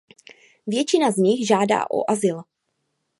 Většina 0.67 1.11
z 1.11 1.15
nich 1.17 1.47
žádá 1.47 1.85
o 1.91 2.11
azyl. 2.11 2.41